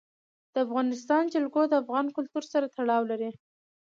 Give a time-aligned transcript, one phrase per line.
[0.53, 3.31] د افغانستان جلکو د افغان کلتور سره تړاو لري.